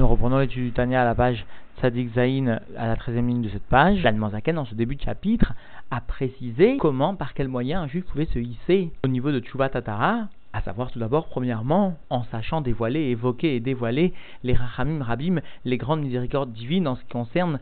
[0.00, 1.44] Nous reprenons l'étude du Tania à la page
[1.82, 4.00] Sadik Zain à la 13e ligne de cette page.
[4.00, 5.52] Zaken, dans ce début de chapitre,
[5.90, 9.68] a précisé comment, par quel moyen un juif pouvait se hisser au niveau de Tshuva
[9.68, 15.40] Tatara, à savoir tout d'abord, premièrement, en sachant dévoiler, évoquer et dévoiler les Rachamim Rabim,
[15.66, 17.60] les grandes miséricordes divines en ce qui concerne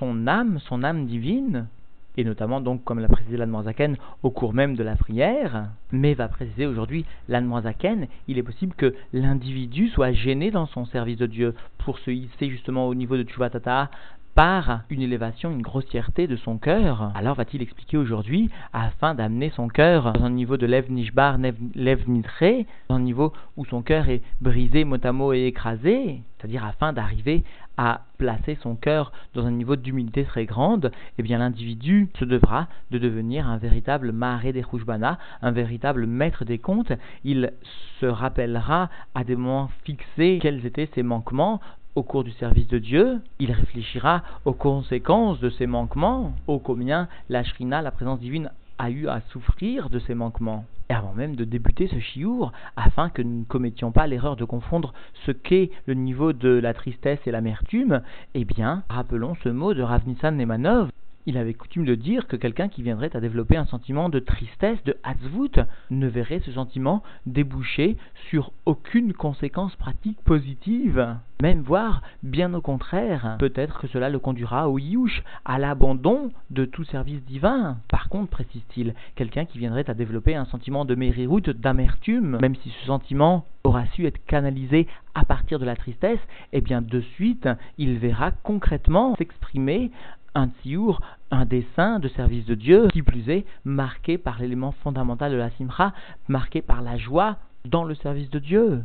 [0.00, 1.68] son âme, son âme divine,
[2.16, 6.28] et notamment donc comme l'a précisé l'Anmoisaken au cours même de la prière, mais va
[6.28, 11.54] préciser aujourd'hui l'Anmoisaken, il est possible que l'individu soit gêné dans son service de Dieu.
[11.78, 13.90] Pour se hisser justement au niveau de Tchuvatata
[14.36, 19.68] par une élévation, une grossièreté de son cœur, alors va-t-il expliquer aujourd'hui, afin d'amener son
[19.68, 21.38] cœur dans un niveau de Lev Nishbar,
[21.74, 22.44] Lev Nitre,
[22.90, 27.44] dans un niveau où son cœur est brisé, motamo et écrasé, c'est-à-dire afin d'arriver
[27.76, 32.68] à placer son cœur dans un niveau d'humilité très grande, eh bien l'individu se devra
[32.90, 36.92] de devenir un véritable Maharé des Rouchbana, un véritable maître des comptes.
[37.24, 37.52] Il
[38.00, 41.60] se rappellera à des moments fixés quels étaient ses manquements
[41.96, 47.08] au cours du service de Dieu, il réfléchira aux conséquences de ses manquements, ô combien
[47.30, 50.66] la Shrina, la présence divine, a eu à souffrir de ses manquements.
[50.88, 54.44] Et avant même de débuter ce chiour, afin que nous ne commettions pas l'erreur de
[54.44, 54.92] confondre
[55.24, 58.02] ce qu'est le niveau de la tristesse et l'amertume,
[58.34, 60.90] eh bien, rappelons ce mot de Ravnissan Nemanov,
[61.26, 64.82] il avait coutume de dire que quelqu'un qui viendrait à développer un sentiment de tristesse,
[64.84, 65.60] de hatzvout,
[65.90, 67.96] ne verrait ce sentiment déboucher
[68.30, 71.16] sur aucune conséquence pratique positive.
[71.42, 76.64] Même voire, bien au contraire, peut-être que cela le conduira au youch, à l'abandon de
[76.64, 77.76] tout service divin.
[77.88, 82.70] Par contre, précise-t-il, quelqu'un qui viendrait à développer un sentiment de mériroute, d'amertume, même si
[82.70, 86.20] ce sentiment aura su être canalisé à partir de la tristesse,
[86.52, 89.90] eh bien de suite, il verra concrètement s'exprimer
[90.36, 95.32] un tsiour, un dessin de service de Dieu, qui plus est, marqué par l'élément fondamental
[95.32, 95.92] de la simcha,
[96.28, 98.82] marqué par la joie dans le service de Dieu.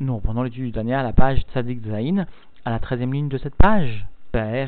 [0.00, 2.26] Nous reprenons l'étude du Tania à la page Tzadik Zain,
[2.64, 4.04] à la treizième ligne de cette page.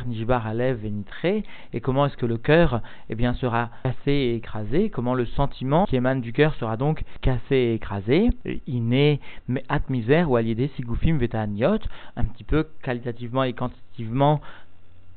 [0.07, 4.91] Nijbar, Alev et et comment est-ce que le cœur eh bien, sera cassé et écrasé,
[4.91, 8.31] comment le sentiment qui émane du cœur sera donc cassé et écrasé,
[8.69, 11.81] iné, mais at misère ou aliédé sigoufim vetaniot,
[12.17, 14.41] un petit peu qualitativement et quantitativement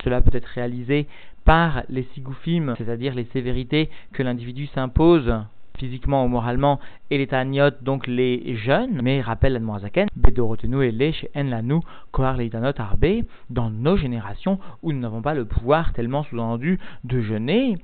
[0.02, 1.06] cela peut être réalisé
[1.44, 5.32] par les sigoufim, c'est-à-dire les sévérités que l'individu s'impose
[5.78, 6.78] physiquement ou moralement,
[7.10, 11.80] et les taniot, donc les jeunes, mais rappelle l'admorazaken, bedorotenu et les chez enlanu,
[12.12, 17.20] kohar leitanot arbe, dans nos générations où nous n'avons pas le pouvoir tellement sous-entendu de
[17.22, 17.78] jeûner,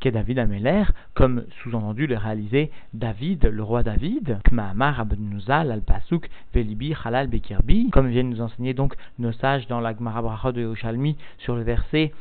[0.00, 6.94] qu'est David Ameller, comme sous-entendu le réalisé David, le roi David, Kmahamar Abnuzal al-Pasuk Velibi
[7.04, 11.56] Halal Bekirbi, comme viennent nous enseigner donc nos sages dans la Gemara de Yoshalmi sur
[11.56, 12.12] le verset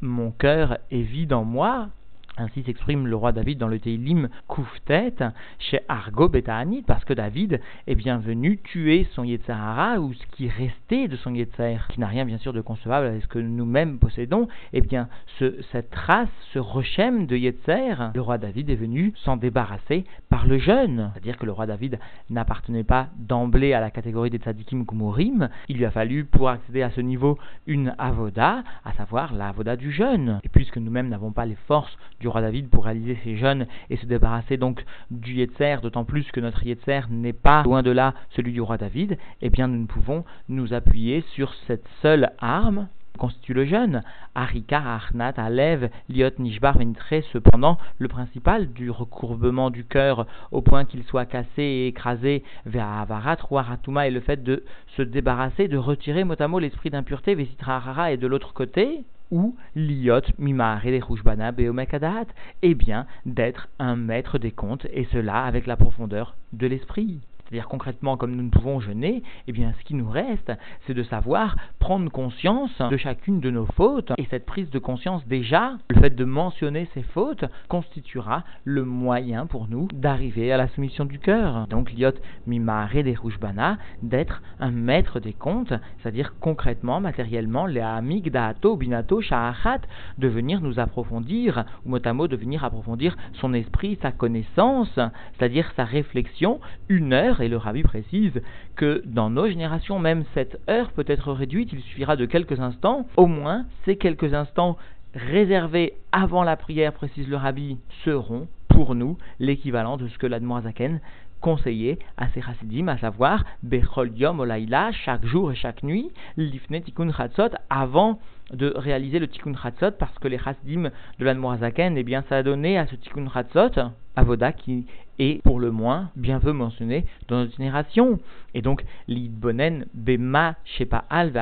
[0.00, 1.88] Mon cœur est vide en moi,
[2.36, 5.14] ainsi s'exprime le roi David dans le Teilim Kouftet
[5.58, 10.48] chez Argo Betahanit, parce que David est bien venu tuer son Yetzahara, ou ce qui
[10.48, 13.98] restait de son Yetzer, qui n'a rien bien sûr de concevable avec ce que nous-mêmes
[13.98, 19.12] possédons, eh bien ce, cette trace, ce rechem de Yetzer, le roi David est venu
[19.24, 21.10] s'en débarrasser par le jeûne.
[21.12, 21.98] C'est-à-dire que le roi David
[22.30, 26.82] n'appartenait pas d'emblée à la catégorie des tzadikim gumurim, il lui a fallu pour accéder
[26.82, 30.40] à ce niveau une avoda, à savoir la avoda du jeûne.
[30.44, 33.96] Et puisque nous-mêmes n'avons pas les forces du roi David pour réaliser ses jeûnes et
[33.96, 38.14] se débarrasser donc du Yetzer, d'autant plus que notre Yetzer n'est pas loin de là
[38.30, 42.88] celui du roi David, eh bien nous ne pouvons nous appuyer sur cette seule arme
[43.18, 44.02] constitue le jeûne.
[44.34, 50.84] Arika, Arnat, Alev, Liot, Nishbar, Ventre, cependant, le principal du recourbement du cœur au point
[50.84, 54.64] qu'il soit cassé et écrasé vers Avarat, Waratuma, et le fait de
[54.96, 59.04] se débarrasser, de retirer mot à mot l'esprit d'impureté, Vesitra Harara, et de l'autre côté,
[59.32, 62.26] ou liot mimare de rouchbana beomekadat,
[62.62, 67.20] eh bien d'être un maître des comptes, et cela avec la profondeur de l'esprit.
[67.52, 70.50] C'est-à-dire concrètement, comme nous ne pouvons jeûner, eh bien ce qui nous reste,
[70.86, 74.10] c'est de savoir prendre conscience de chacune de nos fautes.
[74.16, 79.44] Et cette prise de conscience déjà, le fait de mentionner ces fautes, constituera le moyen
[79.44, 81.66] pour nous d'arriver à la soumission du cœur.
[81.68, 82.12] Donc liot
[82.46, 89.20] mimare des rouchbana, d'être un maître des comptes, c'est-à-dire concrètement, matériellement, les amig daato binato
[89.20, 89.80] sha'achat,
[90.16, 94.98] de venir nous approfondir, ou mot de venir approfondir son esprit, sa connaissance,
[95.34, 96.58] c'est-à-dire sa réflexion,
[96.88, 98.40] une heure et le rabbi précise
[98.76, 103.06] que dans nos générations, même cette heure peut être réduite, il suffira de quelques instants,
[103.16, 104.76] au moins ces quelques instants
[105.14, 111.00] réservés avant la prière, précise le rabbi, seront pour nous l'équivalent de ce que l'Admoazaken
[111.40, 116.80] conseillait à ses chassidim, à savoir Bechol Yom Olaïla, chaque jour et chaque nuit, Lifne
[116.80, 118.20] Tikkun Chatzot, avant
[118.52, 122.86] de réaliser le tikkun chatzot parce que les chasdim de l'Admorazaken, eh bien, donné à
[122.86, 124.86] ce tikkun chatzot avoda qui
[125.18, 128.18] est pour le moins bien peu mentionné dans notre génération.
[128.54, 131.32] Et donc, l'idbonen bema shepa al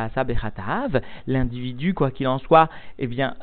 [1.26, 2.68] l'individu, quoi qu'il en soit,
[2.98, 3.34] eh bien,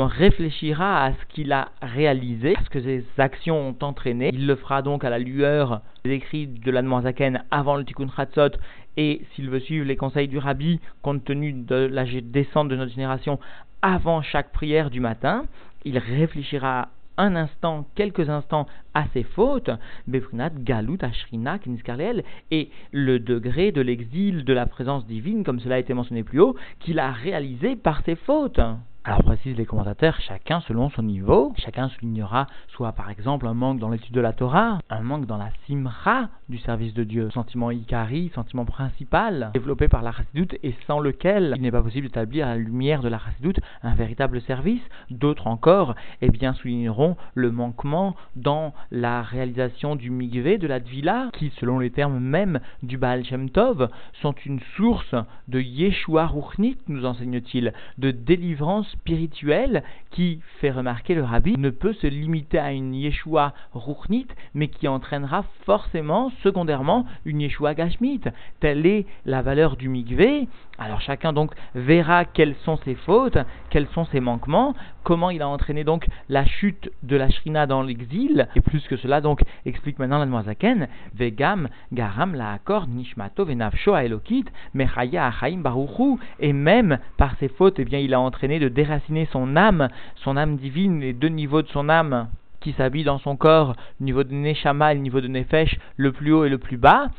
[0.00, 4.30] réfléchira à ce qu'il a réalisé, à ce que ses actions ont entraîné.
[4.32, 8.56] Il le fera donc à la lueur des écrits de l'Admorazaken avant le tikkun chatzot
[8.96, 12.92] et s'il veut suivre les conseils du rabbi, compte tenu de la descente de notre
[12.92, 13.38] génération,
[13.80, 15.46] avant chaque prière du matin,
[15.84, 19.70] il réfléchira un instant, quelques instants à ses fautes,
[20.06, 25.76] Befrinat, Galut, Ashrina, Kiniskarleel, et le degré de l'exil de la présence divine, comme cela
[25.76, 28.60] a été mentionné plus haut, qu'il a réalisé par ses fautes.
[29.04, 33.80] Alors précisent les commentateurs, chacun selon son niveau, chacun soulignera soit par exemple un manque
[33.80, 37.72] dans l'étude de la Torah, un manque dans la simra du service de Dieu, sentiment
[37.72, 42.46] ikari, sentiment principal, développé par la chassidoute et sans lequel il n'est pas possible d'établir
[42.46, 44.82] à la lumière de la chassidoute un véritable service.
[45.10, 51.30] D'autres encore, eh bien, souligneront le manquement dans la réalisation du migvé, de la dvila,
[51.32, 53.90] qui selon les termes même du Baal Shem Tov,
[54.20, 55.16] sont une source
[55.48, 61.92] de Yeshua Ruchnit, nous enseigne-t-il, de délivrance spirituel qui, fait remarquer le rabbi, ne peut
[61.94, 68.20] se limiter à une Yeshua Ruchnit, mais qui entraînera forcément, secondairement, une Yeshua Gashmit.
[68.60, 70.48] Telle est la valeur du mikvé.
[70.78, 73.38] Alors chacun donc verra quelles sont ses fautes,
[73.70, 74.74] quels sont ses manquements,
[75.04, 78.96] comment il a entraîné donc la chute de la Shrina dans l'exil, et plus que
[78.96, 82.58] cela donc explique maintenant la Noazaken, Vegam, Garam, la
[82.88, 88.20] Nishmato, Venavsho, Elokit, Mechaya, Achaim, Baruchu, et même par ses fautes, eh bien il a
[88.20, 92.28] entraîné de déraciner son âme, son âme divine, les deux niveaux de son âme
[92.60, 96.32] qui s'habille dans son corps, niveau de Neshama et le niveau de Nefesh, le plus
[96.32, 97.10] haut et le plus bas,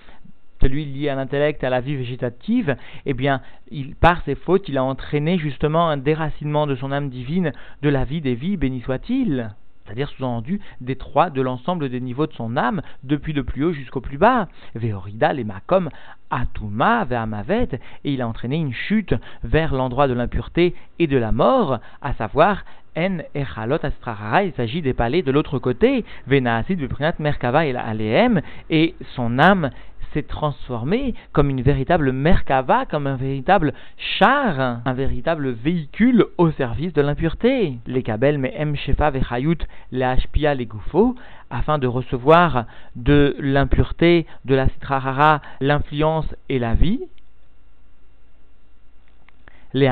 [0.62, 2.76] celui lié à l'intellect, à la vie végétative,
[3.06, 7.10] eh bien, il, par ses fautes, il a entraîné justement un déracinement de son âme
[7.10, 9.54] divine de la vie des vies, béni soit-il
[9.86, 13.74] c'est-à-dire sous-entendu des trois de l'ensemble des niveaux de son âme, depuis le plus haut
[13.74, 14.48] jusqu'au plus bas.
[14.76, 15.90] Veorida, les makom,
[16.30, 17.70] atuma, ve'amavet,
[18.04, 19.14] et il a entraîné une chute
[19.44, 22.64] vers l'endroit de l'impureté et de la mort, à savoir
[22.96, 28.42] en echalot astrahara, il s'agit des palais de l'autre côté, venaasid, veprinat merkava et aleem,
[28.70, 29.72] et son âme
[30.14, 36.94] s'est transformé comme une véritable merkava, comme un véritable char, un véritable véhicule au service
[36.94, 37.80] de l'impureté.
[37.88, 38.54] Les kabel, mais.
[38.76, 39.58] Shefa vechayut,
[39.92, 41.16] les hpia, les goufo,
[41.50, 42.66] afin de recevoir
[42.96, 47.02] de l'impureté, de la citrahara, l'influence et la vie,
[49.74, 49.90] les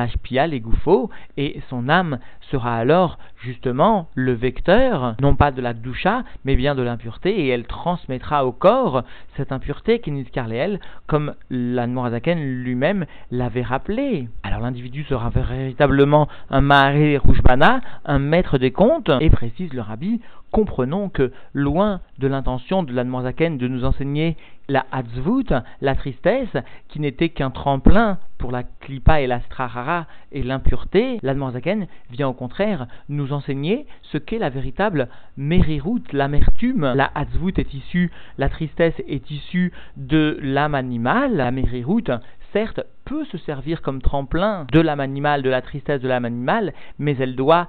[0.48, 2.20] les gouffos, et son âme
[2.52, 7.48] sera alors justement le vecteur, non pas de la gdusha, mais bien de l'impureté, et
[7.48, 9.04] elle transmettra au corps
[9.36, 14.28] cette impureté qu'Init Karleel, comme l'Anmorazaken lui-même l'avait rappelé.
[14.44, 20.22] Alors l'individu sera véritablement un Maharé Rouchbana, un maître des comptes, et précise le rabbi,
[20.52, 24.38] comprenons que, loin de l'intention de l'Anmorazaken de nous enseigner
[24.68, 26.56] la Hatzvut, la tristesse,
[26.90, 32.34] qui n'était qu'un tremplin pour la Klipa et la Strahara et l'impureté, l'Admorzaken vient au
[32.34, 35.08] contraire nous enseigner ce qu'est la véritable
[35.38, 36.92] mériroute, l'amertume.
[36.96, 41.36] La Hatzvut est issue, la tristesse est issue de l'âme animale.
[41.36, 42.12] La mériroute,
[42.52, 46.74] certes, peut se servir comme tremplin de l'âme animale, de la tristesse de l'âme animale,
[46.98, 47.68] mais elle doit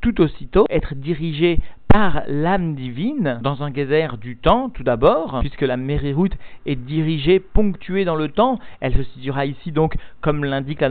[0.00, 5.62] tout aussitôt être dirigée par l'âme divine dans un geyser du temps, tout d'abord, puisque
[5.62, 6.36] la Mériroute
[6.66, 8.58] est dirigée, ponctuée dans le temps.
[8.80, 10.88] Elle se situera ici donc, comme l'indique la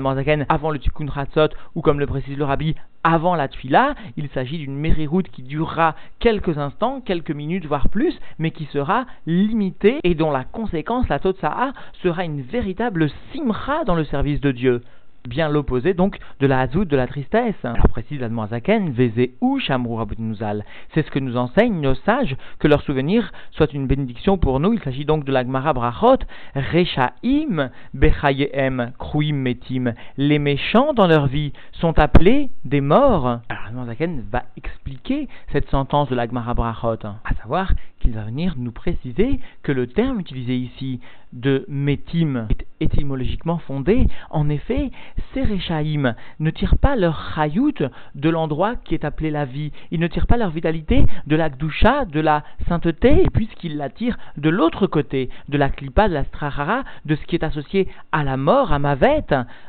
[0.49, 3.93] avant le Tikkun Ratzot, ou comme le précise le Rabbi, avant la Tfila.
[4.17, 9.05] Il s'agit d'une Mériroute qui durera quelques instants, quelques minutes, voire plus, mais qui sera
[9.27, 14.51] limitée et dont la conséquence, la Totsa'a, sera une véritable simra dans le service de
[14.51, 14.81] Dieu
[15.27, 17.55] bien l'opposé donc de la hazout, de la tristesse.
[17.63, 20.63] Alors précise la Zaken, Veze ou Shamrourabutnouzal.
[20.93, 24.73] C'est ce que nous enseignent nos sages, que leur souvenir soit une bénédiction pour nous.
[24.73, 26.19] Il s'agit donc de la Gemara Brachot,
[26.55, 29.93] Rechaim, Bechayem, Kruim Metim.
[30.17, 33.39] Les méchants dans leur vie sont appelés des morts.
[33.49, 38.55] Alors Zaken va expliquer cette sentence de la Gemara Brachot, à savoir qu'il va venir
[38.57, 40.99] nous préciser que le terme utilisé ici
[41.37, 44.07] de Metim est étymologiquement fondé.
[44.29, 44.91] En effet,
[45.33, 47.73] ces Rechaim ne tirent pas leur chayout
[48.15, 49.71] de l'endroit qui est appelé la vie.
[49.91, 54.17] Ils ne tirent pas leur vitalité de la gdusha, de la sainteté, puisqu'ils la tirent
[54.37, 58.23] de l'autre côté, de la klipa, de la strahara, de ce qui est associé à
[58.23, 59.25] la mort, à Mavet.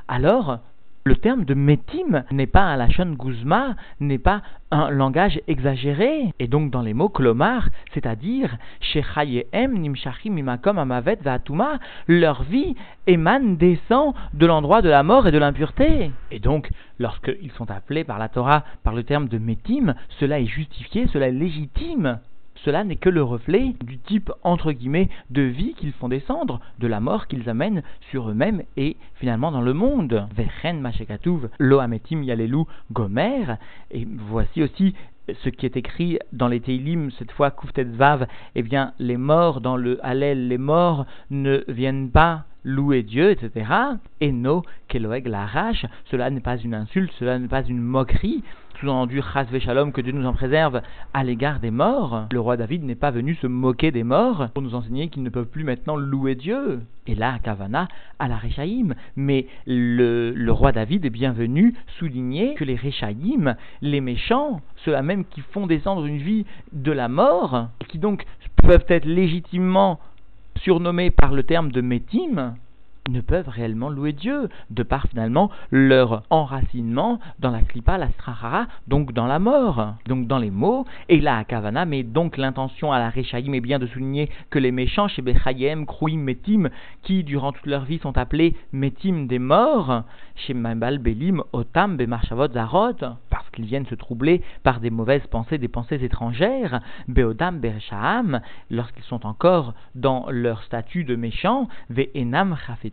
[0.08, 0.60] Alors,
[1.08, 6.34] Le terme de Metim n'est pas un lachon guzma, n'est pas un langage exagéré.
[6.38, 8.58] Et donc dans les mots klomar, c'est-à-dire
[9.54, 11.20] nimshachim mimakom amavet
[12.08, 12.74] leur vie
[13.06, 16.10] émane, descend de l'endroit de la mort et de l'impureté.
[16.30, 20.44] Et donc, lorsqu'ils sont appelés par la Torah par le terme de Metim, cela est
[20.44, 22.18] justifié, cela est légitime
[22.64, 26.86] cela n'est que le reflet du type entre guillemets de vie qu'ils font descendre, de
[26.86, 30.28] la mort qu'ils amènent sur eux-mêmes et finalement dans le monde.
[30.36, 33.56] Vechen Mashekatuv, Lohametim Yalelu Gomer.
[33.90, 34.94] Et voici aussi
[35.44, 39.60] ce qui est écrit dans les Teilim, cette fois Kuftet Vav, eh bien, les morts
[39.60, 43.70] dans le Hallel, les morts ne viennent pas louer Dieu, etc.
[44.20, 48.42] Et no, Keloeg l'arrache, cela n'est pas une insulte, cela n'est pas une moquerie,
[48.80, 50.82] sous-entendu Chas Shalom, que Dieu nous en préserve
[51.12, 52.26] à l'égard des morts.
[52.30, 55.30] Le roi David n'est pas venu se moquer des morts pour nous enseigner qu'ils ne
[55.30, 56.80] peuvent plus maintenant louer Dieu.
[57.06, 58.94] Et là, Kavana à la Réchaïm.
[59.16, 65.24] Mais le, roi David est bien venu souligner que les Réchaïm, les méchants, ceux-là même
[65.24, 68.24] qui font descendre une vie de la mort, qui donc
[68.62, 69.98] peuvent être légitimement
[70.56, 72.54] surnommés par le terme de Métim,
[73.08, 78.66] ne peuvent réellement louer Dieu, de par finalement leur enracinement dans la klipa, la strahara,
[78.86, 82.98] donc dans la mort, donc dans les mots, et la kavana, mais donc l'intention à
[82.98, 86.68] la rechaïm est bien de souligner que les méchants chez Bechayem, Krouim, Metim,
[87.02, 90.04] qui durant toute leur vie sont appelés Metim des morts,
[90.36, 92.92] chez Belim, Otam, Bemarchavot, Zarot,
[93.30, 99.04] parce qu'ils viennent se troubler par des mauvaises pensées, des pensées étrangères, Beodam, Bershaham, lorsqu'ils
[99.04, 102.92] sont encore dans leur statut de méchants, Ve'enam, Chafet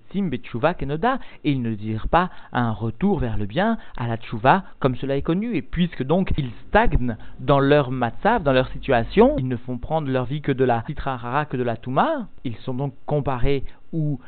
[0.77, 4.95] Kenoda, et ils ne dirent pas un retour vers le bien, à la tchouva, comme
[4.95, 5.55] cela est connu.
[5.55, 10.09] Et puisque donc ils stagnent dans leur matzav, dans leur situation, ils ne font prendre
[10.09, 14.19] leur vie que de la titrahara, que de la touma, ils sont donc comparés ou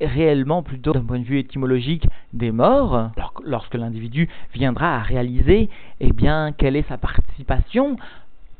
[0.00, 3.10] réellement plutôt d'un point de vue étymologique des morts,
[3.44, 7.96] lorsque l'individu viendra à réaliser eh bien quelle est sa participation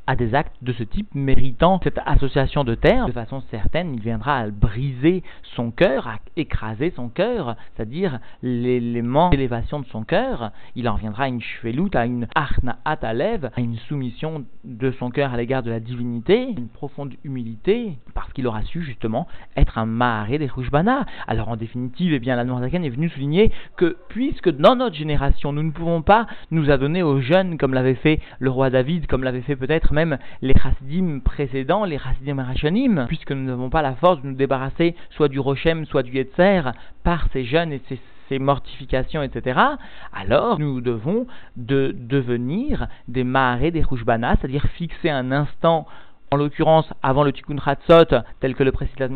[0.07, 4.01] à des actes de ce type méritant cette association de terre, de façon certaine, il
[4.01, 5.23] viendra à briser
[5.55, 10.51] son cœur, à écraser son cœur, c'est-à-dire l'élément d'élévation de son cœur.
[10.77, 15.11] Il en viendra à une cheveloute, à une arnaat à à une soumission de son
[15.11, 19.79] cœur à l'égard de la divinité, une profonde humilité, parce qu'il aura su justement être
[19.79, 21.07] un maharé des Rouchbana.
[21.27, 25.53] Alors en définitive, eh bien, la Noirzaken est venue souligner que puisque dans notre génération,
[25.53, 29.25] nous ne pouvons pas nous adonner aux jeunes comme l'avait fait le roi David, comme
[29.25, 33.95] l'avait fait peut-être même les chassidim précédents, les chassidim rachanim, puisque nous n'avons pas la
[33.95, 36.73] force de nous débarrasser soit du Rochem, soit du Yetzer,
[37.03, 37.81] par ces jeunes et
[38.29, 39.59] ces mortifications, etc.,
[40.13, 45.87] alors nous devons de devenir des marais, des rouchbanas, c'est-à-dire fixer un instant,
[46.31, 49.09] en l'occurrence avant le tikkun chatzot, tel que le précise la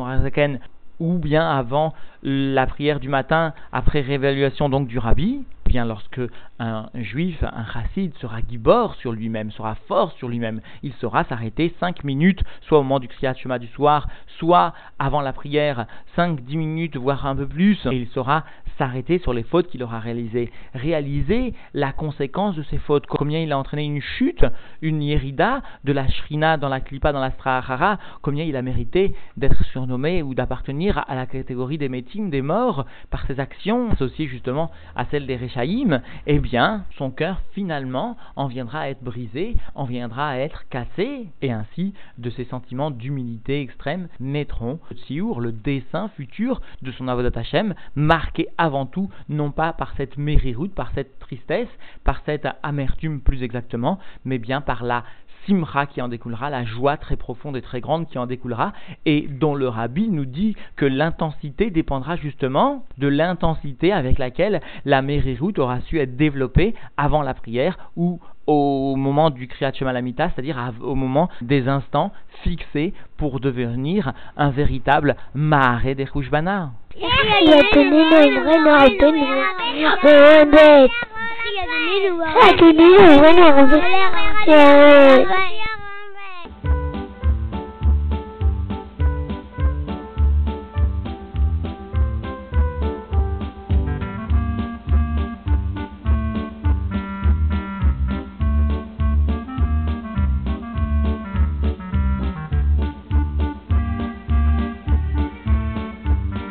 [1.01, 6.21] ou bien avant la prière du matin, après réévaluation donc du rabbi, bien lorsque
[6.59, 11.75] un juif, un chassid sera gibor sur lui-même, sera fort sur lui-même, il saura s'arrêter
[11.79, 14.09] 5 minutes, soit au moment du kriyat shema du soir,
[14.39, 18.45] soit avant la prière, 5-10 minutes, voire un peu plus, et il saura
[18.79, 20.51] s'arrêter sur les fautes qu'il aura réalisées.
[20.73, 24.45] Réaliser la conséquence de ces fautes, combien il a entraîné une chute,
[24.83, 29.15] une yérida de la shrina dans la klipa, dans la strahara, combien il a mérité
[29.37, 33.91] d'être surnommé ou d'appartenir à la catégorie des métimes, des morts, par ses actions.
[33.91, 39.03] Associées justement à celles des réchaïm, eh bien, son cœur finalement en viendra à être
[39.03, 44.97] brisé, en viendra à être cassé, et ainsi, de ses sentiments d'humilité extrême naîtront le
[44.97, 50.17] siour, le dessin futur de son avodat Hashem, marqué avant tout, non pas par cette
[50.17, 51.69] mériroute, par cette tristesse,
[52.05, 55.05] par cette amertume plus exactement, mais bien par la
[55.49, 58.73] simra qui en découlera, la joie très profonde et très grande qui en découlera,
[59.07, 65.03] et dont le rabbi nous dit que l'intensité dépendra justement de l'intensité avec laquelle la
[65.03, 70.73] mériroute aura su être développée avant la prière ou au moment du Kriyat Shema c'est-à-dire
[70.81, 72.13] au moment des instants
[72.43, 76.71] fixés pour devenir un véritable Maharé des Rouchbana.
[84.49, 85.58] 两